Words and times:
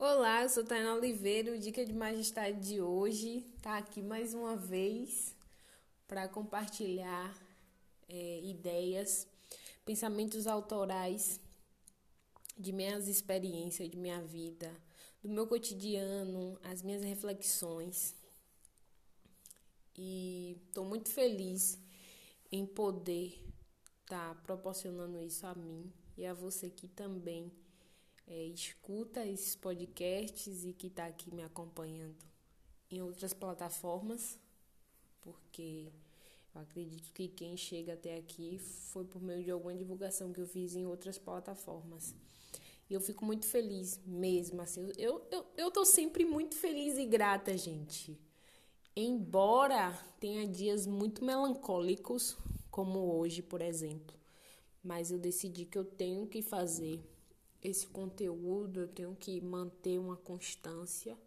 Olá, 0.00 0.44
eu 0.44 0.48
sou 0.48 0.62
Tainá 0.62 0.94
Oliveira. 0.94 1.52
O 1.52 1.58
Dica 1.58 1.84
de 1.84 1.92
Majestade 1.92 2.60
de 2.60 2.80
hoje 2.80 3.44
está 3.56 3.78
aqui 3.78 4.00
mais 4.00 4.32
uma 4.32 4.54
vez 4.54 5.34
para 6.06 6.28
compartilhar 6.28 7.36
é, 8.08 8.40
ideias, 8.44 9.26
pensamentos 9.84 10.46
autorais 10.46 11.40
de 12.56 12.72
minhas 12.72 13.08
experiências, 13.08 13.90
de 13.90 13.96
minha 13.96 14.22
vida, 14.22 14.72
do 15.20 15.28
meu 15.28 15.48
cotidiano, 15.48 16.56
as 16.62 16.80
minhas 16.80 17.02
reflexões. 17.02 18.14
E 19.96 20.60
estou 20.68 20.84
muito 20.84 21.08
feliz 21.08 21.76
em 22.52 22.64
poder 22.64 23.44
estar 24.02 24.32
tá 24.32 24.40
proporcionando 24.44 25.20
isso 25.20 25.44
a 25.44 25.56
mim 25.56 25.92
e 26.16 26.24
a 26.24 26.32
você 26.32 26.70
que 26.70 26.86
também 26.86 27.50
é, 28.28 28.44
escuta 28.44 29.26
esses 29.26 29.56
podcasts 29.56 30.64
e 30.64 30.72
que 30.72 30.88
está 30.88 31.06
aqui 31.06 31.34
me 31.34 31.42
acompanhando 31.42 32.24
em 32.90 33.02
outras 33.02 33.32
plataformas, 33.32 34.38
porque 35.20 35.90
eu 36.54 36.60
acredito 36.60 37.12
que 37.12 37.28
quem 37.28 37.56
chega 37.56 37.94
até 37.94 38.16
aqui 38.16 38.58
foi 38.58 39.04
por 39.04 39.22
meio 39.22 39.42
de 39.42 39.50
alguma 39.50 39.74
divulgação 39.74 40.32
que 40.32 40.40
eu 40.40 40.46
fiz 40.46 40.76
em 40.76 40.86
outras 40.86 41.18
plataformas. 41.18 42.14
E 42.88 42.94
eu 42.94 43.00
fico 43.00 43.24
muito 43.24 43.46
feliz 43.46 44.00
mesmo, 44.06 44.62
assim, 44.62 44.90
eu, 44.96 45.26
eu, 45.30 45.46
eu 45.56 45.70
tô 45.70 45.84
sempre 45.84 46.24
muito 46.24 46.54
feliz 46.54 46.96
e 46.96 47.04
grata, 47.04 47.56
gente. 47.56 48.18
Embora 48.96 49.92
tenha 50.18 50.46
dias 50.46 50.86
muito 50.86 51.22
melancólicos, 51.22 52.36
como 52.70 53.14
hoje, 53.14 53.42
por 53.42 53.60
exemplo, 53.60 54.16
mas 54.82 55.10
eu 55.10 55.18
decidi 55.18 55.66
que 55.66 55.76
eu 55.76 55.84
tenho 55.84 56.26
que 56.26 56.40
fazer 56.40 57.02
esse 57.62 57.86
conteúdo, 57.86 58.80
eu 58.80 58.88
tenho 58.88 59.16
que 59.16 59.40
manter 59.40 59.98
uma 59.98 60.16
constância 60.16 61.18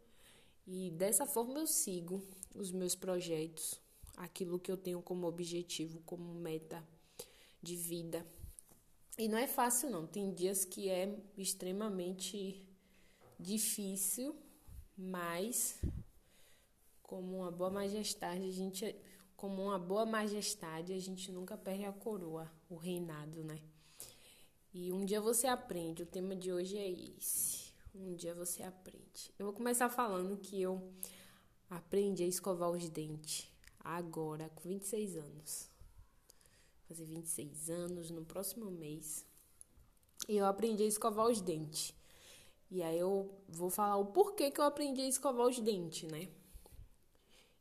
e 0.66 0.91
dessa 0.91 1.26
forma 1.26 1.59
eu 1.59 1.68
sigo 1.68 2.23
os 2.55 2.71
meus 2.71 2.96
projetos, 2.96 3.79
aquilo 4.15 4.60
que 4.60 4.71
eu 4.71 4.77
tenho 4.77 5.01
como 5.01 5.27
objetivo, 5.27 6.01
como 6.05 6.34
meta 6.34 6.84
de 7.62 7.76
vida. 7.76 8.26
E 9.18 9.27
não 9.27 9.38
é 9.38 9.48
fácil 9.48 9.90
não, 9.90 10.07
tem 10.07 10.34
dias 10.34 10.63
que 10.63 10.90
é 10.90 11.20
extremamente 11.38 12.66
difícil, 13.40 14.35
mas 14.98 15.82
como 17.01 17.40
uma 17.40 17.51
boa 17.51 17.70
majestade, 17.70 18.43
a 18.43 18.51
gente 18.51 18.95
como 19.35 19.63
uma 19.63 19.79
boa 19.79 20.05
majestade, 20.05 20.93
a 20.93 20.99
gente 20.99 21.32
nunca 21.32 21.57
perde 21.57 21.84
a 21.84 21.91
coroa, 21.91 22.51
o 22.70 22.76
reinado, 22.76 23.43
né? 23.43 23.60
E 24.73 24.91
um 24.93 25.03
dia 25.03 25.19
você 25.19 25.47
aprende. 25.47 26.03
O 26.03 26.05
tema 26.05 26.33
de 26.33 26.51
hoje 26.51 26.77
é 26.77 26.89
esse. 26.89 27.73
Um 27.93 28.15
dia 28.15 28.33
você 28.33 28.63
aprende. 28.63 29.33
Eu 29.37 29.47
vou 29.47 29.53
começar 29.53 29.89
falando 29.89 30.37
que 30.37 30.61
eu 30.61 30.81
aprendi 31.69 32.23
a 32.23 32.27
escovar 32.27 32.69
os 32.69 32.87
dentes 32.89 33.51
agora, 33.83 34.49
com 34.55 34.69
26 34.69 35.17
anos. 35.17 35.69
Vou 36.87 36.87
fazer 36.87 37.03
26 37.03 37.69
anos 37.69 38.11
no 38.11 38.23
próximo 38.23 38.71
mês. 38.71 39.25
E 40.29 40.37
eu 40.37 40.45
aprendi 40.45 40.83
a 40.83 40.87
escovar 40.87 41.27
os 41.27 41.41
dentes. 41.41 41.93
E 42.69 42.81
aí 42.81 42.97
eu 42.97 43.29
vou 43.49 43.69
falar 43.69 43.97
o 43.97 44.05
porquê 44.05 44.49
que 44.51 44.61
eu 44.61 44.65
aprendi 44.65 45.01
a 45.01 45.07
escovar 45.07 45.47
os 45.47 45.59
dentes, 45.59 46.09
né? 46.09 46.29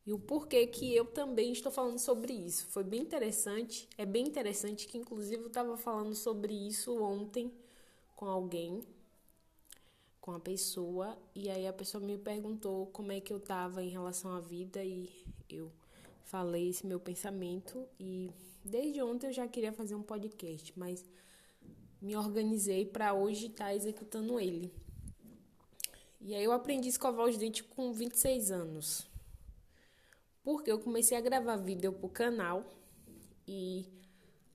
E 0.06 0.12
o 0.12 0.18
porquê 0.18 0.66
que 0.66 0.94
eu 0.94 1.04
também 1.04 1.52
estou 1.52 1.70
falando 1.70 1.98
sobre 1.98 2.32
isso. 2.32 2.66
Foi 2.68 2.82
bem 2.82 3.02
interessante, 3.02 3.88
é 3.98 4.06
bem 4.06 4.26
interessante 4.26 4.86
que 4.86 4.98
inclusive 4.98 5.42
eu 5.42 5.48
estava 5.48 5.76
falando 5.76 6.14
sobre 6.14 6.54
isso 6.54 7.00
ontem 7.02 7.52
com 8.16 8.26
alguém, 8.26 8.82
com 10.20 10.32
a 10.32 10.40
pessoa, 10.40 11.18
e 11.34 11.48
aí 11.50 11.66
a 11.66 11.72
pessoa 11.72 12.04
me 12.04 12.18
perguntou 12.18 12.86
como 12.86 13.12
é 13.12 13.20
que 13.20 13.32
eu 13.32 13.38
estava 13.38 13.82
em 13.82 13.88
relação 13.88 14.32
à 14.32 14.40
vida 14.40 14.82
e 14.84 15.08
eu 15.48 15.70
falei 16.24 16.68
esse 16.68 16.86
meu 16.86 17.00
pensamento 17.00 17.86
e 17.98 18.30
desde 18.64 19.02
ontem 19.02 19.28
eu 19.28 19.32
já 19.32 19.48
queria 19.48 19.72
fazer 19.72 19.94
um 19.94 20.02
podcast, 20.02 20.72
mas 20.76 21.04
me 22.00 22.16
organizei 22.16 22.86
para 22.86 23.12
hoje 23.14 23.46
estar 23.46 23.66
tá 23.66 23.74
executando 23.74 24.38
ele. 24.38 24.72
E 26.20 26.34
aí 26.34 26.44
eu 26.44 26.52
aprendi 26.52 26.88
a 26.88 26.90
escovar 26.90 27.26
os 27.26 27.36
dentes 27.36 27.66
com 27.66 27.92
26 27.92 28.50
anos 28.50 29.09
porque 30.42 30.70
eu 30.70 30.78
comecei 30.78 31.16
a 31.16 31.20
gravar 31.20 31.56
vídeo 31.56 31.92
pro 31.92 32.08
canal 32.08 32.64
e 33.46 33.86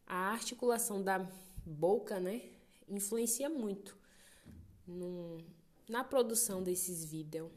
a 0.06 0.31
articulação 0.31 1.01
da 1.03 1.19
boca, 1.66 2.19
né, 2.19 2.41
influencia 2.88 3.50
muito 3.50 3.97
no, 4.88 5.38
na 5.90 6.03
produção 6.03 6.62
desses 6.62 7.03
vídeos. 7.03 7.50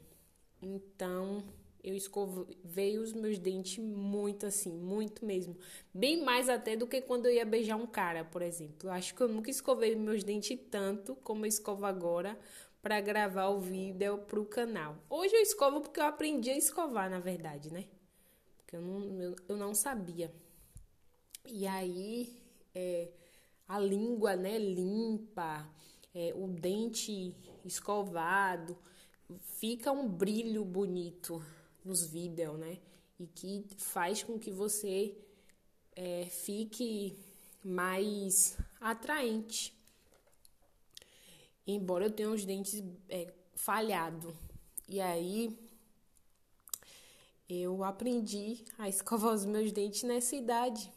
Então, 0.60 1.44
eu 1.82 1.94
escovei 1.94 2.98
os 2.98 3.12
meus 3.12 3.38
dentes 3.38 3.78
muito 3.78 4.46
assim, 4.46 4.72
muito 4.72 5.24
mesmo. 5.24 5.56
Bem 5.94 6.22
mais 6.22 6.48
até 6.48 6.76
do 6.76 6.86
que 6.86 7.00
quando 7.00 7.26
eu 7.26 7.32
ia 7.32 7.44
beijar 7.44 7.76
um 7.76 7.86
cara, 7.86 8.24
por 8.24 8.42
exemplo. 8.42 8.88
Eu 8.88 8.92
acho 8.92 9.14
que 9.14 9.20
eu 9.20 9.28
nunca 9.28 9.50
escovei 9.50 9.94
meus 9.94 10.24
dentes 10.24 10.58
tanto 10.70 11.14
como 11.16 11.44
eu 11.44 11.48
escovo 11.48 11.86
agora 11.86 12.38
para 12.82 13.00
gravar 13.00 13.48
o 13.48 13.60
vídeo 13.60 14.18
pro 14.18 14.44
canal. 14.44 14.96
Hoje 15.08 15.34
eu 15.34 15.40
escovo 15.40 15.80
porque 15.80 16.00
eu 16.00 16.04
aprendi 16.04 16.50
a 16.50 16.56
escovar, 16.56 17.08
na 17.08 17.20
verdade, 17.20 17.72
né? 17.72 17.86
Que 18.68 18.76
eu 18.76 18.82
não, 18.82 19.20
eu, 19.20 19.36
eu 19.48 19.56
não 19.56 19.74
sabia. 19.74 20.30
E 21.46 21.66
aí, 21.66 22.40
é, 22.74 23.08
a 23.66 23.78
língua, 23.78 24.36
né, 24.36 24.58
limpa, 24.58 25.66
é, 26.14 26.34
o 26.36 26.46
dente 26.48 27.34
escovado, 27.64 28.76
fica 29.58 29.90
um 29.90 30.06
brilho 30.06 30.64
bonito 30.66 31.42
nos 31.82 32.04
vídeos, 32.06 32.58
né? 32.58 32.78
E 33.18 33.26
que 33.26 33.64
faz 33.78 34.22
com 34.22 34.38
que 34.38 34.50
você 34.50 35.16
é, 35.96 36.26
fique 36.26 37.18
mais 37.64 38.56
atraente. 38.78 39.74
Embora 41.66 42.04
eu 42.04 42.10
tenha 42.10 42.30
os 42.30 42.44
dentes 42.44 42.82
é, 43.08 43.32
falhado. 43.54 44.36
E 44.86 45.00
aí 45.00 45.58
eu 47.48 47.82
aprendi 47.82 48.64
a 48.76 48.88
escovar 48.88 49.32
os 49.32 49.44
meus 49.44 49.72
dentes 49.72 50.02
nessa 50.02 50.36
idade. 50.36 50.92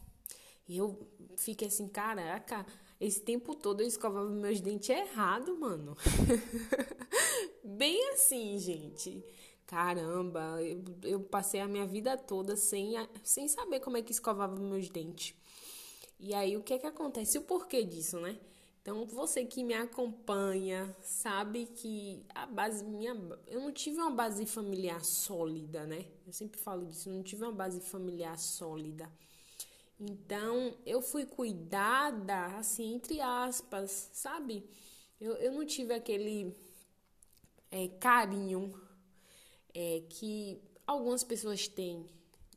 E 0.67 0.77
eu 0.77 0.99
fiquei 1.37 1.67
assim, 1.67 1.87
caraca, 1.87 2.65
esse 2.99 3.21
tempo 3.21 3.55
todo 3.55 3.81
eu 3.81 3.87
escovava 3.87 4.29
meus 4.29 4.59
dentes 4.59 4.89
errado, 4.89 5.57
mano. 5.57 5.97
Bem 7.63 8.11
assim, 8.11 8.59
gente. 8.59 9.23
Caramba, 9.65 10.61
eu, 10.61 10.83
eu, 11.03 11.19
passei 11.21 11.61
a 11.61 11.67
minha 11.67 11.85
vida 11.87 12.17
toda 12.17 12.57
sem, 12.57 12.93
sem 13.23 13.47
saber 13.47 13.79
como 13.79 13.95
é 13.95 14.01
que 14.01 14.11
escovava 14.11 14.55
meus 14.59 14.89
dentes. 14.89 15.33
E 16.19 16.33
aí, 16.33 16.57
o 16.57 16.61
que 16.61 16.73
é 16.73 16.77
que 16.77 16.85
acontece? 16.85 17.37
O 17.37 17.43
porquê 17.43 17.83
disso, 17.83 18.19
né? 18.19 18.37
Então, 18.81 19.05
você 19.05 19.45
que 19.45 19.63
me 19.63 19.75
acompanha 19.75 20.95
sabe 21.01 21.67
que 21.67 22.25
a 22.33 22.47
base 22.47 22.83
minha. 22.83 23.13
Eu 23.45 23.61
não 23.61 23.71
tive 23.71 23.97
uma 23.97 24.09
base 24.09 24.43
familiar 24.47 25.05
sólida, 25.05 25.85
né? 25.85 26.07
Eu 26.25 26.33
sempre 26.33 26.59
falo 26.59 26.87
disso, 26.87 27.09
eu 27.09 27.13
não 27.13 27.21
tive 27.21 27.43
uma 27.43 27.51
base 27.51 27.79
familiar 27.79 28.37
sólida. 28.39 29.07
Então, 29.99 30.75
eu 30.83 30.99
fui 30.99 31.27
cuidada, 31.27 32.57
assim, 32.57 32.95
entre 32.95 33.21
aspas, 33.21 34.09
sabe? 34.13 34.67
Eu, 35.19 35.33
eu 35.33 35.51
não 35.51 35.63
tive 35.63 35.93
aquele 35.93 36.55
é, 37.69 37.87
carinho 37.99 38.73
é, 39.75 40.01
que 40.09 40.59
algumas 40.87 41.23
pessoas 41.23 41.67
têm 41.67 42.03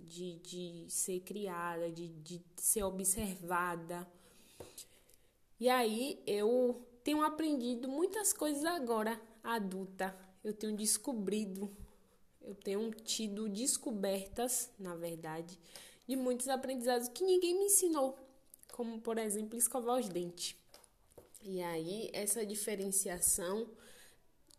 de, 0.00 0.36
de 0.36 0.86
ser 0.88 1.20
criada, 1.20 1.90
de, 1.92 2.08
de 2.08 2.40
ser 2.56 2.82
observada. 2.82 4.08
E 5.58 5.68
aí 5.68 6.22
eu 6.26 6.84
tenho 7.02 7.22
aprendido 7.22 7.88
muitas 7.88 8.32
coisas 8.32 8.64
agora, 8.64 9.20
adulta. 9.42 10.16
Eu 10.42 10.52
tenho 10.52 10.76
descobrido, 10.76 11.70
eu 12.42 12.54
tenho 12.54 12.90
tido 12.90 13.48
descobertas, 13.48 14.70
na 14.78 14.94
verdade, 14.94 15.58
de 16.06 16.16
muitos 16.16 16.48
aprendizados 16.48 17.08
que 17.08 17.24
ninguém 17.24 17.58
me 17.58 17.66
ensinou, 17.66 18.18
como 18.72 19.00
por 19.00 19.18
exemplo 19.18 19.56
escovar 19.56 19.98
os 19.98 20.08
dentes. 20.08 20.56
E 21.42 21.62
aí 21.62 22.10
essa 22.12 22.44
diferenciação 22.44 23.68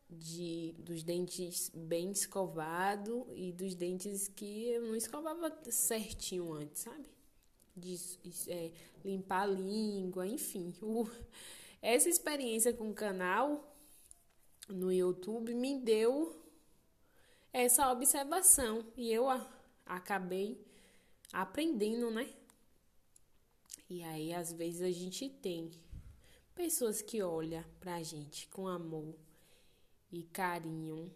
de 0.10 0.76
dos 0.78 1.04
dentes 1.04 1.72
bem 1.74 2.12
escovado 2.12 3.28
e 3.36 3.52
dos 3.52 3.76
dentes 3.76 4.28
que 4.28 4.70
eu 4.70 4.84
não 4.84 4.96
escovava 4.96 5.52
certinho 5.70 6.54
antes, 6.54 6.84
sabe? 6.84 7.15
De 7.76 8.00
é, 8.48 8.72
limpar 9.04 9.42
a 9.42 9.48
língua, 9.48 10.28
enfim. 10.28 10.74
O, 10.82 11.10
essa 11.82 12.10
experiência 12.10 12.74
com 12.74 12.90
o 12.90 12.94
canal 12.94 13.76
no 14.68 14.92
YouTube 14.92 15.54
me 15.54 15.80
deu 15.80 16.42
essa 17.54 17.92
observação 17.92 18.86
e 18.98 19.12
eu 19.12 19.30
a, 19.30 19.48
acabei 19.86 20.60
aprendendo, 21.32 22.10
né? 22.12 22.34
E 23.90 24.04
aí, 24.04 24.34
às 24.34 24.52
vezes, 24.52 24.82
a 24.82 24.92
gente 24.92 25.30
tem 25.30 25.72
pessoas 26.56 27.02
que 27.02 27.22
olham 27.22 27.64
pra 27.80 28.02
gente 28.02 28.48
com 28.48 28.68
amor 28.68 29.16
e 30.12 30.24
carinho. 30.24 31.14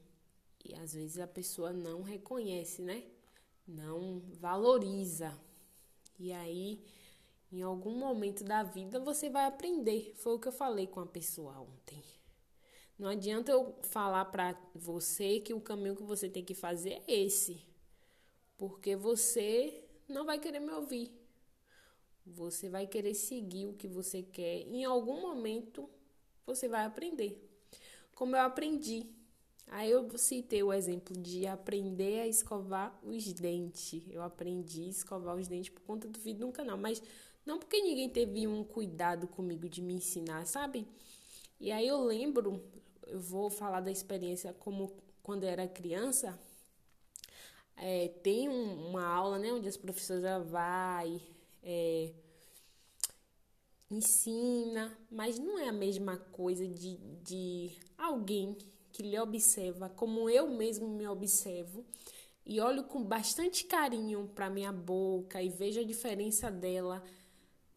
E 0.64 0.76
às 0.76 0.94
vezes 0.94 1.18
a 1.18 1.28
pessoa 1.28 1.72
não 1.72 2.02
reconhece, 2.02 2.82
né? 2.82 3.04
Não 3.68 4.20
valoriza. 4.40 5.36
E 6.20 6.34
aí, 6.34 6.84
em 7.52 7.62
algum 7.62 7.98
momento 7.98 8.44
da 8.44 8.62
vida, 8.62 9.00
você 9.00 9.30
vai 9.30 9.46
aprender. 9.46 10.14
Foi 10.18 10.36
o 10.36 10.40
que 10.40 10.50
eu 10.50 10.52
falei 10.52 10.86
com 10.86 11.00
a 11.00 11.06
pessoa 11.06 11.58
ontem. 11.60 12.04
Não 12.98 13.08
adianta 13.08 13.50
eu 13.50 13.74
falar 13.84 14.26
para 14.26 14.60
você 14.76 15.40
que 15.40 15.54
o 15.54 15.62
caminho 15.62 15.96
que 15.96 16.04
você 16.04 16.28
tem 16.28 16.44
que 16.44 16.54
fazer 16.54 17.02
é 17.08 17.14
esse. 17.14 17.66
Porque 18.58 18.96
você 18.96 19.82
não 20.08 20.26
vai 20.26 20.38
querer 20.38 20.60
me 20.60 20.74
ouvir. 20.74 21.10
Você 22.26 22.70
vai 22.70 22.86
querer 22.86 23.14
seguir 23.14 23.68
o 23.68 23.74
que 23.74 23.88
você 23.88 24.22
quer. 24.22 24.68
Em 24.68 24.84
algum 24.84 25.22
momento 25.22 25.90
você 26.46 26.68
vai 26.68 26.84
aprender. 26.84 27.42
Como 28.14 28.36
eu 28.36 28.42
aprendi. 28.42 29.08
Aí 29.72 29.92
eu 29.92 30.10
citei 30.18 30.64
o 30.64 30.74
exemplo 30.74 31.16
de 31.16 31.46
aprender 31.46 32.22
a 32.22 32.28
escovar 32.28 33.00
os 33.04 33.32
dentes. 33.34 34.02
Eu 34.10 34.24
aprendi 34.24 34.86
a 34.86 34.90
escovar 34.90 35.36
os 35.36 35.48
dentes 35.48 35.70
por 35.70 35.82
conta 35.82 36.08
do 36.08 36.20
vídeo 36.20 36.48
no 36.48 36.52
canal, 36.52 36.78
mas 36.78 37.02
não 37.46 37.60
porque 37.60 37.80
ninguém 37.80 38.10
teve 38.10 38.48
um 38.48 38.64
cuidado 38.64 39.28
comigo 39.28 39.70
de 39.70 39.82
me 39.82 39.94
ensinar, 39.94 40.46
sabe? 40.48 40.88
E 41.60 41.72
aí 41.72 41.88
eu 41.88 42.04
lembro, 42.04 42.64
eu 43.06 43.20
vou 43.20 43.50
falar 43.52 43.82
da 43.82 43.92
experiência 43.92 44.54
como 44.54 44.92
quando 45.22 45.44
eu 45.44 45.50
era 45.50 45.68
criança. 45.68 46.40
É, 47.78 48.08
tem 48.24 48.50
um, 48.50 48.90
uma 48.90 49.06
aula, 49.06 49.38
né, 49.38 49.54
onde 49.54 49.68
as 49.68 49.78
professoras 49.78 50.50
vai 50.50 51.22
é, 51.62 52.12
ensina, 53.90 54.98
mas 55.12 55.38
não 55.38 55.60
é 55.60 55.70
a 55.70 55.74
mesma 55.74 56.18
coisa 56.18 56.68
de, 56.68 56.98
de 57.24 57.72
alguém 57.98 58.58
que 59.00 59.04
lhe 59.04 59.18
observa 59.18 59.88
como 59.88 60.30
eu 60.30 60.50
mesmo 60.50 60.90
me 60.90 61.08
observo 61.08 61.86
e 62.46 62.60
olho 62.60 62.84
com 62.84 63.02
bastante 63.02 63.64
carinho 63.64 64.30
para 64.36 64.50
minha 64.50 64.74
boca 64.74 65.42
e 65.42 65.48
vejo 65.48 65.80
a 65.80 65.86
diferença 65.86 66.52
dela 66.52 67.02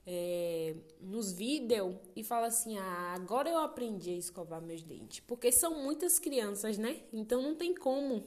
é, 0.04 0.74
nos 1.00 1.30
vídeos 1.30 1.94
e 2.16 2.24
falo 2.24 2.46
assim: 2.46 2.76
ah, 2.76 3.12
agora 3.14 3.48
eu 3.48 3.58
aprendi 3.58 4.10
a 4.10 4.16
escovar 4.16 4.60
meus 4.60 4.82
dentes. 4.82 5.20
Porque 5.20 5.52
são 5.52 5.80
muitas 5.84 6.19
crianças, 6.19 6.76
né? 6.76 7.04
Então 7.12 7.40
não 7.40 7.54
tem 7.54 7.72
como 7.72 8.24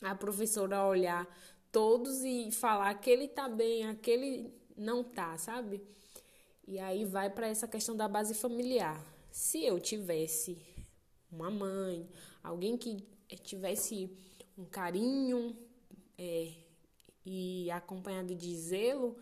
a 0.00 0.14
professora 0.14 0.86
olhar 0.86 1.26
todos 1.72 2.22
e 2.22 2.52
falar 2.52 2.90
aquele 2.90 3.26
tá 3.26 3.48
bem, 3.48 3.84
aquele 3.88 4.54
não 4.76 5.02
tá, 5.02 5.36
sabe? 5.38 5.82
E 6.68 6.78
aí 6.78 7.04
vai 7.04 7.30
para 7.30 7.48
essa 7.48 7.66
questão 7.66 7.96
da 7.96 8.06
base 8.06 8.32
familiar. 8.32 9.04
Se 9.32 9.64
eu 9.64 9.80
tivesse 9.80 10.75
uma 11.30 11.50
mãe, 11.50 12.08
alguém 12.42 12.76
que 12.76 13.04
tivesse 13.42 14.10
um 14.56 14.64
carinho 14.64 15.56
é, 16.18 16.52
e 17.24 17.70
acompanhado 17.70 18.34
de 18.34 18.56
zelo, 18.56 19.16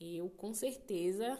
eu 0.00 0.28
com 0.30 0.52
certeza 0.52 1.38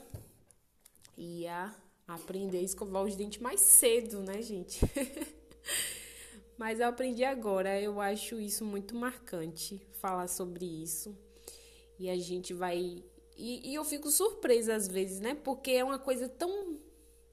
ia 1.16 1.74
aprender 2.06 2.58
a 2.58 2.62
escovar 2.62 3.04
os 3.04 3.16
dentes 3.16 3.40
mais 3.40 3.60
cedo, 3.60 4.22
né, 4.22 4.40
gente? 4.42 4.80
Mas 6.56 6.78
eu 6.78 6.86
aprendi 6.86 7.24
agora, 7.24 7.80
eu 7.80 8.00
acho 8.00 8.40
isso 8.40 8.64
muito 8.64 8.94
marcante 8.94 9.80
falar 10.00 10.28
sobre 10.28 10.64
isso. 10.64 11.16
E 11.98 12.08
a 12.08 12.16
gente 12.16 12.54
vai 12.54 13.02
e, 13.36 13.70
e 13.70 13.74
eu 13.74 13.84
fico 13.84 14.10
surpresa 14.10 14.74
às 14.74 14.86
vezes, 14.86 15.20
né? 15.20 15.34
Porque 15.34 15.72
é 15.72 15.84
uma 15.84 15.98
coisa 15.98 16.28
tão, 16.28 16.78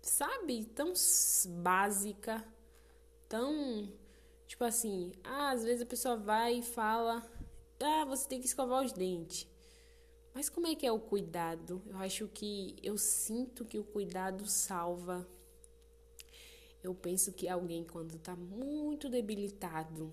sabe, 0.01 0.65
tão 0.65 0.94
básica, 1.62 2.44
tão. 3.30 3.92
Tipo 4.48 4.63
assim, 4.63 5.12
ah, 5.24 5.51
às 5.51 5.63
vezes 5.63 5.81
a 5.81 5.86
pessoa 5.86 6.18
vai 6.18 6.59
e 6.59 6.63
fala, 6.63 7.25
ah, 7.80 8.06
você 8.06 8.27
tem 8.27 8.39
que 8.39 8.48
escovar 8.48 8.83
os 8.83 8.92
dentes. 8.92 9.48
Mas 10.33 10.50
como 10.50 10.68
é 10.68 10.75
que 10.75 10.86
é 10.86 10.92
o 10.92 11.00
cuidado? 11.00 11.81
Eu 11.86 11.98
acho 11.98 12.27
que 12.27 12.75
eu 12.81 12.98
sinto 12.98 13.65
que 13.65 13.77
o 13.77 13.83
cuidado 13.83 14.45
salva. 14.45 15.27
Eu 16.83 16.95
penso 16.95 17.31
que 17.31 17.47
alguém 17.47 17.83
quando 17.83 18.18
tá 18.18 18.36
muito 18.36 19.09
debilitado 19.09 20.12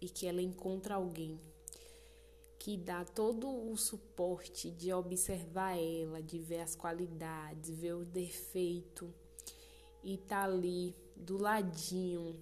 e 0.00 0.08
que 0.08 0.26
ela 0.26 0.40
encontra 0.40 0.94
alguém 0.94 1.38
que 2.62 2.76
dá 2.76 3.04
todo 3.04 3.72
o 3.72 3.76
suporte 3.76 4.70
de 4.70 4.92
observar 4.92 5.76
ela, 5.76 6.22
de 6.22 6.38
ver 6.38 6.60
as 6.60 6.76
qualidades, 6.76 7.70
ver 7.70 7.94
o 7.94 8.04
defeito 8.04 9.12
e 10.00 10.16
tá 10.16 10.44
ali 10.44 10.94
do 11.16 11.38
ladinho 11.38 12.40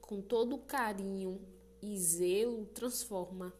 com 0.00 0.22
todo 0.22 0.54
o 0.56 0.60
carinho 0.60 1.38
e 1.82 1.98
zelo 1.98 2.64
transforma 2.68 3.52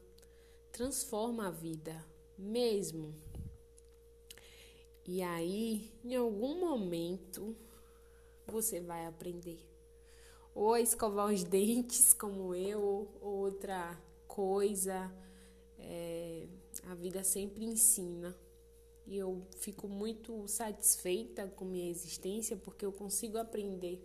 transforma 0.73 1.49
a 1.49 1.51
vida 1.51 2.03
mesmo. 2.39 3.15
E 5.07 5.21
aí, 5.21 5.93
em 6.03 6.17
algum 6.17 6.61
momento, 6.61 7.55
você 8.47 8.81
vai 8.81 9.05
aprender. 9.05 9.63
Ou 10.55 10.73
a 10.73 10.81
escovar 10.81 11.31
os 11.31 11.45
dentes, 11.45 12.15
como 12.15 12.55
eu, 12.55 12.81
ou 13.21 13.43
outra 13.43 14.01
coisa 14.27 15.13
é, 15.85 16.47
a 16.85 16.95
vida 16.95 17.23
sempre 17.23 17.65
ensina. 17.65 18.37
E 19.07 19.17
eu 19.19 19.47
fico 19.59 19.87
muito 19.87 20.49
satisfeita 20.49 21.47
com 21.49 21.65
minha 21.65 21.91
existência 21.91 22.57
porque 22.57 22.87
eu 22.87 22.93
consigo 22.93 23.37
aprender 23.37 24.03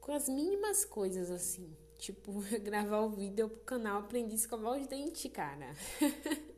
com 0.00 0.12
as 0.12 0.28
mínimas 0.28 0.84
coisas 0.84 1.30
assim. 1.30 1.74
Tipo, 1.98 2.32
gravar 2.62 3.00
o 3.00 3.10
vídeo 3.10 3.48
pro 3.48 3.60
canal, 3.60 4.00
aprendi 4.00 4.32
a 4.32 4.36
escovar 4.36 4.78
os 4.78 4.86
dentes, 4.86 5.30
cara. 5.32 5.74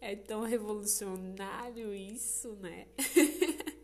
é 0.00 0.14
tão 0.14 0.42
revolucionário 0.42 1.94
isso, 1.94 2.54
né? 2.56 2.86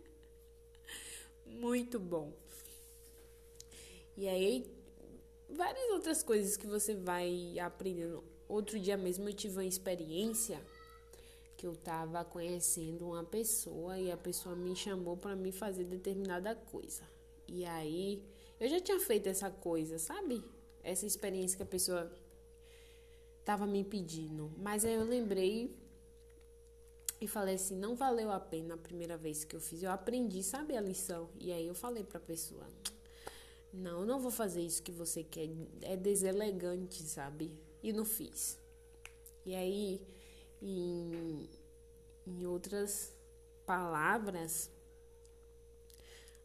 Muito 1.46 1.98
bom. 1.98 2.32
E 4.16 4.28
aí, 4.28 4.66
várias 5.48 5.90
outras 5.90 6.22
coisas 6.22 6.56
que 6.56 6.66
você 6.66 6.94
vai 6.94 7.58
aprendendo 7.58 8.22
Outro 8.54 8.78
dia 8.78 8.96
mesmo 8.96 9.28
eu 9.28 9.32
tive 9.32 9.56
uma 9.56 9.64
experiência 9.64 10.60
que 11.56 11.66
eu 11.66 11.74
tava 11.74 12.24
conhecendo 12.24 13.04
uma 13.08 13.24
pessoa 13.24 13.98
e 13.98 14.12
a 14.12 14.16
pessoa 14.16 14.54
me 14.54 14.76
chamou 14.76 15.16
para 15.16 15.34
me 15.34 15.50
fazer 15.50 15.82
determinada 15.82 16.54
coisa. 16.54 17.02
E 17.48 17.64
aí 17.64 18.22
eu 18.60 18.68
já 18.68 18.78
tinha 18.78 19.00
feito 19.00 19.28
essa 19.28 19.50
coisa, 19.50 19.98
sabe? 19.98 20.40
Essa 20.84 21.04
experiência 21.04 21.56
que 21.56 21.64
a 21.64 21.66
pessoa 21.66 22.08
tava 23.44 23.66
me 23.66 23.82
pedindo. 23.82 24.52
Mas 24.56 24.84
aí 24.84 24.94
eu 24.94 25.04
lembrei 25.04 25.76
e 27.20 27.26
falei 27.26 27.56
assim, 27.56 27.76
não 27.76 27.96
valeu 27.96 28.30
a 28.30 28.38
pena 28.38 28.74
a 28.74 28.78
primeira 28.78 29.16
vez 29.16 29.42
que 29.42 29.56
eu 29.56 29.60
fiz. 29.60 29.82
Eu 29.82 29.90
aprendi, 29.90 30.44
sabe 30.44 30.76
a 30.76 30.80
lição? 30.80 31.28
E 31.40 31.50
aí 31.50 31.66
eu 31.66 31.74
falei 31.74 32.04
para 32.04 32.18
a 32.18 32.22
pessoa, 32.22 32.68
não, 33.72 34.02
eu 34.02 34.06
não 34.06 34.20
vou 34.20 34.30
fazer 34.30 34.60
isso 34.60 34.80
que 34.80 34.92
você 34.92 35.24
quer. 35.24 35.48
É 35.82 35.96
deselegante, 35.96 37.02
sabe? 37.02 37.52
E 37.84 37.92
não 37.92 38.04
fiz. 38.04 38.58
E 39.44 39.54
aí, 39.54 40.00
em, 40.62 41.50
em 42.26 42.46
outras 42.46 43.14
palavras, 43.66 44.70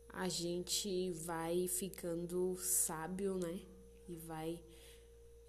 a 0.10 0.28
gente 0.28 1.12
vai 1.14 1.70
ficando 1.70 2.58
sábio, 2.58 3.38
né? 3.38 3.62
E 4.10 4.16
vai 4.16 4.60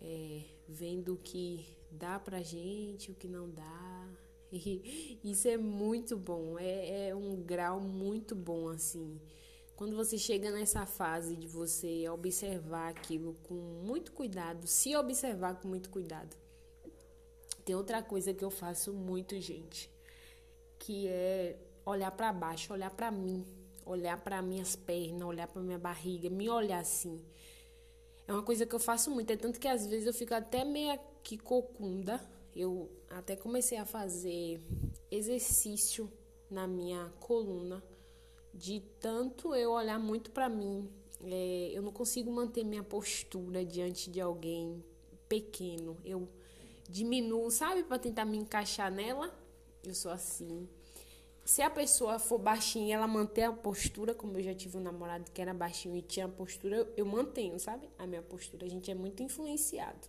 é, 0.00 0.44
vendo 0.68 1.14
o 1.14 1.18
que 1.18 1.66
dá 1.90 2.20
pra 2.20 2.40
gente, 2.40 3.10
o 3.10 3.14
que 3.14 3.26
não 3.26 3.50
dá. 3.50 4.08
E 4.52 5.20
isso 5.22 5.46
é 5.46 5.56
muito 5.56 6.16
bom, 6.16 6.58
é, 6.58 7.08
é 7.08 7.14
um 7.14 7.40
grau 7.40 7.80
muito 7.80 8.34
bom, 8.34 8.68
assim. 8.68 9.20
Quando 9.80 9.96
você 9.96 10.18
chega 10.18 10.50
nessa 10.50 10.84
fase 10.84 11.34
de 11.34 11.46
você 11.46 12.06
observar 12.10 12.90
aquilo 12.90 13.34
com 13.44 13.54
muito 13.54 14.12
cuidado, 14.12 14.66
se 14.66 14.94
observar 14.94 15.58
com 15.58 15.68
muito 15.68 15.88
cuidado. 15.88 16.36
Tem 17.64 17.74
outra 17.74 18.02
coisa 18.02 18.34
que 18.34 18.44
eu 18.44 18.50
faço 18.50 18.92
muito, 18.92 19.40
gente, 19.40 19.90
que 20.78 21.08
é 21.08 21.56
olhar 21.86 22.10
para 22.10 22.30
baixo, 22.30 22.74
olhar 22.74 22.90
para 22.90 23.10
mim, 23.10 23.42
olhar 23.86 24.22
para 24.22 24.42
minhas 24.42 24.76
pernas, 24.76 25.26
olhar 25.26 25.48
para 25.48 25.62
minha 25.62 25.78
barriga, 25.78 26.28
me 26.28 26.50
olhar 26.50 26.80
assim. 26.80 27.18
É 28.28 28.34
uma 28.34 28.42
coisa 28.42 28.66
que 28.66 28.74
eu 28.74 28.80
faço 28.80 29.10
muito, 29.10 29.32
é 29.32 29.36
tanto 29.38 29.58
que 29.58 29.66
às 29.66 29.86
vezes 29.86 30.06
eu 30.06 30.12
fico 30.12 30.34
até 30.34 30.62
meio 30.62 31.00
que 31.22 31.38
cocunda. 31.38 32.20
Eu 32.54 32.90
até 33.08 33.34
comecei 33.34 33.78
a 33.78 33.86
fazer 33.86 34.60
exercício 35.10 36.12
na 36.50 36.66
minha 36.66 37.10
coluna 37.18 37.82
de 38.52 38.80
tanto 39.00 39.54
eu 39.54 39.72
olhar 39.72 39.98
muito 39.98 40.30
para 40.30 40.48
mim, 40.48 40.88
é, 41.22 41.70
eu 41.72 41.82
não 41.82 41.92
consigo 41.92 42.30
manter 42.30 42.64
minha 42.64 42.82
postura 42.82 43.64
diante 43.64 44.10
de 44.10 44.20
alguém 44.20 44.82
pequeno. 45.28 45.96
Eu 46.04 46.28
diminuo, 46.88 47.50
sabe, 47.50 47.84
para 47.84 47.98
tentar 47.98 48.24
me 48.24 48.38
encaixar 48.38 48.90
nela. 48.90 49.32
Eu 49.84 49.94
sou 49.94 50.10
assim. 50.10 50.68
se 51.44 51.62
a 51.62 51.70
pessoa 51.70 52.18
for 52.18 52.38
baixinha, 52.38 52.96
ela 52.96 53.06
manter 53.06 53.42
a 53.42 53.52
postura, 53.52 54.14
como 54.14 54.36
eu 54.38 54.42
já 54.42 54.54
tive 54.54 54.76
um 54.76 54.80
namorado 54.80 55.30
que 55.30 55.40
era 55.40 55.54
baixinho 55.54 55.96
e 55.96 56.02
tinha 56.02 56.26
a 56.26 56.28
postura, 56.28 56.76
eu, 56.76 56.88
eu 56.96 57.06
mantenho, 57.06 57.58
sabe? 57.58 57.88
A 57.98 58.06
minha 58.06 58.22
postura. 58.22 58.66
A 58.66 58.68
gente 58.68 58.90
é 58.90 58.94
muito 58.94 59.22
influenciado. 59.22 60.08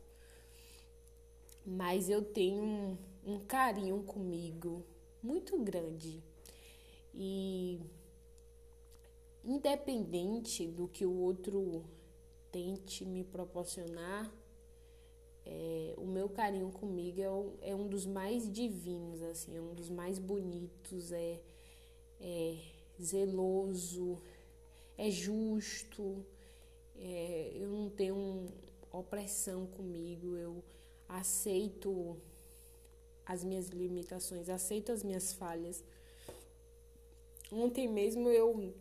Mas 1.66 2.10
eu 2.10 2.22
tenho 2.24 2.64
um, 2.64 2.98
um 3.26 3.40
carinho 3.40 4.02
comigo 4.04 4.84
muito 5.22 5.58
grande. 5.60 6.24
E 7.14 7.80
independente 9.44 10.68
do 10.68 10.88
que 10.88 11.06
o 11.06 11.14
outro 11.14 11.84
tente 12.52 13.06
me 13.06 13.24
proporcionar, 13.24 14.32
é, 15.46 15.94
o 15.98 16.06
meu 16.06 16.30
carinho 16.30 16.72
comigo 16.72 17.20
é, 17.62 17.72
é, 17.72 17.76
um 17.76 17.88
dos 17.88 18.06
mais 18.06 18.52
divinos, 18.52 19.22
assim, 19.24 19.58
é 19.58 19.62
um 19.62 19.74
dos 19.74 19.90
mais 19.90 20.20
bonitos, 20.20 21.12
é, 21.12 21.40
é 22.20 22.58
zeloso, 23.02 24.22
é 24.98 25.10
justo, 25.10 26.24
é, 26.96 27.52
eu 27.56 27.70
não 27.70 27.90
tenho 27.90 28.48
opressão 28.92 29.66
comigo, 29.66 30.36
eu 30.36 30.64
aceito 31.08 32.18
as 33.26 33.44
minhas 33.44 33.70
limitações, 33.70 34.50
aceito 34.50 34.92
as 34.92 35.04
minhas 35.04 35.34
falhas. 35.34 35.84
Ontem 37.52 37.88
mesmo 37.88 38.30
eu 38.30 38.74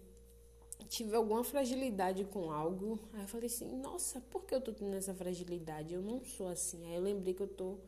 tive 0.91 1.15
alguma 1.15 1.45
fragilidade 1.45 2.25
com 2.25 2.51
algo. 2.51 2.99
Aí 3.13 3.23
eu 3.23 3.29
falei 3.29 3.47
assim, 3.47 3.77
nossa, 3.81 4.21
por 4.23 4.45
que 4.45 4.55
eu 4.55 4.61
tô 4.61 4.73
tendo 4.73 4.95
essa 4.97 5.15
fragilidade? 5.15 5.95
Eu 5.95 6.03
não 6.03 6.25
sou 6.25 6.49
assim. 6.49 6.85
Aí 6.87 6.97
eu 6.97 7.01
lembrei 7.01 7.33
que 7.33 7.43
eu 7.43 7.47
tô 7.47 7.79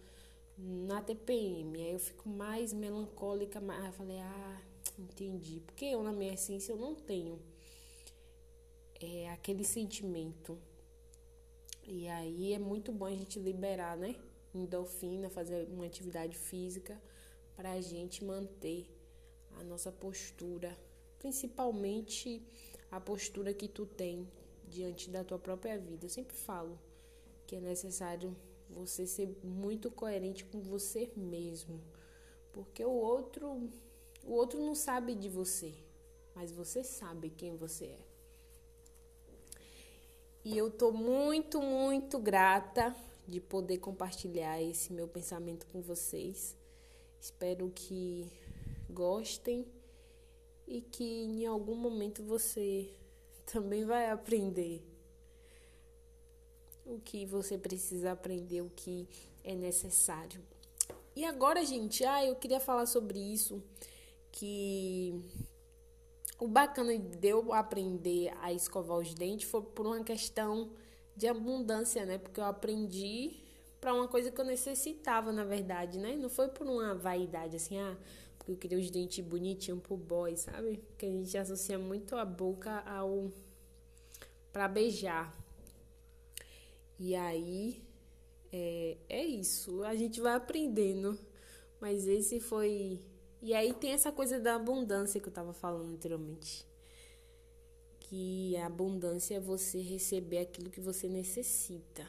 na 0.56 1.02
TPM. 1.02 1.82
Aí 1.82 1.92
eu 1.92 1.98
fico 1.98 2.28
mais 2.28 2.72
melancólica. 2.72 3.60
Aí 3.60 3.86
eu 3.86 3.92
falei, 3.92 4.18
ah, 4.20 4.62
entendi. 4.96 5.60
Porque 5.66 5.84
eu, 5.86 6.02
na 6.04 6.12
minha 6.12 6.32
essência, 6.32 6.72
eu 6.72 6.76
não 6.76 6.94
tenho 6.94 7.40
é, 9.00 9.30
aquele 9.30 9.64
sentimento. 9.64 10.56
E 11.82 12.06
aí 12.06 12.52
é 12.52 12.58
muito 12.60 12.92
bom 12.92 13.06
a 13.06 13.10
gente 13.10 13.40
liberar, 13.40 13.96
né? 13.96 14.14
Endorfina, 14.54 15.28
fazer 15.28 15.66
uma 15.68 15.86
atividade 15.86 16.36
física 16.36 17.02
para 17.56 17.72
a 17.72 17.80
gente 17.80 18.24
manter 18.24 18.86
a 19.58 19.64
nossa 19.64 19.90
postura, 19.90 20.78
principalmente 21.18 22.40
a 22.92 23.00
postura 23.00 23.52
que 23.52 23.66
tu 23.66 23.86
tem 23.86 24.28
diante 24.68 25.10
da 25.10 25.24
tua 25.24 25.38
própria 25.38 25.78
vida. 25.78 26.04
Eu 26.06 26.10
sempre 26.10 26.36
falo 26.36 26.78
que 27.46 27.56
é 27.56 27.60
necessário 27.60 28.36
você 28.68 29.06
ser 29.06 29.34
muito 29.42 29.90
coerente 29.90 30.44
com 30.44 30.60
você 30.60 31.10
mesmo, 31.16 31.80
porque 32.52 32.84
o 32.84 32.92
outro 32.92 33.68
o 34.24 34.34
outro 34.34 34.60
não 34.60 34.74
sabe 34.74 35.16
de 35.16 35.28
você, 35.28 35.74
mas 36.34 36.52
você 36.52 36.84
sabe 36.84 37.30
quem 37.30 37.56
você 37.56 37.86
é. 37.86 37.98
E 40.44 40.56
eu 40.56 40.70
tô 40.70 40.92
muito, 40.92 41.60
muito 41.60 42.18
grata 42.18 42.94
de 43.26 43.40
poder 43.40 43.78
compartilhar 43.78 44.60
esse 44.62 44.92
meu 44.92 45.08
pensamento 45.08 45.66
com 45.66 45.80
vocês. 45.80 46.56
Espero 47.20 47.70
que 47.74 48.30
gostem 48.88 49.66
e 50.66 50.80
que 50.80 51.04
em 51.04 51.46
algum 51.46 51.74
momento 51.74 52.22
você 52.22 52.90
também 53.46 53.84
vai 53.84 54.10
aprender 54.10 54.82
o 56.84 56.98
que 56.98 57.24
você 57.26 57.56
precisa 57.56 58.12
aprender, 58.12 58.60
o 58.60 58.70
que 58.74 59.08
é 59.44 59.54
necessário. 59.54 60.42
E 61.14 61.24
agora, 61.24 61.64
gente, 61.64 62.04
ah, 62.04 62.24
eu 62.24 62.34
queria 62.36 62.60
falar 62.60 62.86
sobre 62.86 63.18
isso 63.18 63.62
que 64.30 65.14
o 66.38 66.48
bacana 66.48 66.98
de 66.98 67.28
eu 67.28 67.52
aprender 67.52 68.32
a 68.40 68.52
escovar 68.52 68.98
os 68.98 69.14
dentes 69.14 69.48
foi 69.48 69.62
por 69.62 69.86
uma 69.86 70.02
questão 70.02 70.70
de 71.14 71.28
abundância, 71.28 72.04
né? 72.06 72.18
Porque 72.18 72.40
eu 72.40 72.44
aprendi 72.44 73.42
para 73.80 73.92
uma 73.92 74.08
coisa 74.08 74.30
que 74.30 74.40
eu 74.40 74.44
necessitava, 74.44 75.32
na 75.32 75.44
verdade, 75.44 75.98
né? 75.98 76.16
Não 76.16 76.30
foi 76.30 76.48
por 76.48 76.66
uma 76.66 76.94
vaidade 76.94 77.56
assim, 77.56 77.78
ah, 77.78 77.96
eu 78.48 78.56
queria 78.56 78.78
os 78.78 78.90
dentes 78.90 79.24
bonitinhos 79.24 79.80
pro 79.80 79.96
boy, 79.96 80.36
sabe? 80.36 80.78
Porque 80.88 81.06
a 81.06 81.10
gente 81.10 81.38
associa 81.38 81.78
muito 81.78 82.16
a 82.16 82.24
boca 82.24 82.80
ao. 82.80 83.30
pra 84.52 84.66
beijar. 84.68 85.36
E 86.98 87.14
aí. 87.14 87.82
É, 88.52 88.96
é 89.08 89.24
isso. 89.24 89.82
A 89.84 89.94
gente 89.94 90.20
vai 90.20 90.34
aprendendo. 90.34 91.18
Mas 91.80 92.06
esse 92.06 92.40
foi. 92.40 93.00
E 93.40 93.54
aí 93.54 93.72
tem 93.74 93.90
essa 93.92 94.12
coisa 94.12 94.38
da 94.38 94.54
abundância 94.54 95.20
que 95.20 95.28
eu 95.28 95.32
tava 95.32 95.52
falando 95.52 95.94
anteriormente. 95.94 96.66
Que 98.00 98.56
a 98.56 98.66
abundância 98.66 99.36
é 99.36 99.40
você 99.40 99.80
receber 99.80 100.38
aquilo 100.38 100.70
que 100.70 100.80
você 100.80 101.08
necessita. 101.08 102.08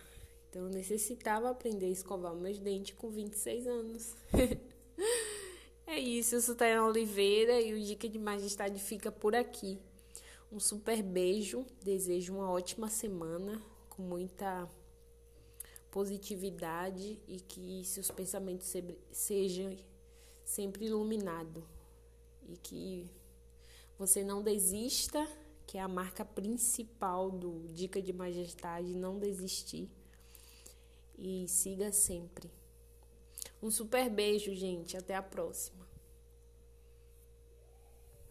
Então 0.50 0.64
eu 0.64 0.70
necessitava 0.70 1.50
aprender 1.50 1.88
a 1.88 1.90
escovar 1.90 2.36
meus 2.36 2.60
dentes 2.60 2.96
com 2.96 3.10
26 3.10 3.68
anos. 3.68 4.16
É 5.94 6.00
isso, 6.00 6.34
eu 6.34 6.42
sou 6.42 6.56
Tayana 6.56 6.88
Oliveira 6.88 7.62
e 7.62 7.72
o 7.72 7.80
Dica 7.80 8.10
de 8.10 8.18
Majestade 8.18 8.80
fica 8.80 9.12
por 9.12 9.36
aqui. 9.36 9.78
Um 10.52 10.60
super 10.60 11.04
beijo, 11.04 11.68
desejo 11.84 12.34
uma 12.34 12.50
ótima 12.50 12.90
semana 12.90 13.62
com 13.92 14.02
muita 14.02 14.68
positividade 15.92 17.22
e 17.28 17.40
que 17.42 17.84
seus 17.86 18.10
pensamentos 18.10 18.74
sejam 19.12 19.78
sempre 20.44 20.86
iluminados 20.86 21.64
e 22.50 22.58
que 22.58 23.08
você 23.96 24.24
não 24.24 24.42
desista, 24.42 25.28
que 25.68 25.78
é 25.78 25.82
a 25.82 25.88
marca 25.88 26.26
principal 26.26 27.30
do 27.30 27.68
Dica 27.68 28.02
de 28.02 28.12
Majestade, 28.12 28.96
não 28.96 29.20
desistir 29.20 29.88
e 31.20 31.48
siga 31.48 31.92
sempre. 31.92 32.50
Um 33.62 33.70
super 33.70 34.10
beijo, 34.10 34.56
gente. 34.56 34.98
Até 34.98 35.16
a 35.16 35.22
próxima. 35.22 35.83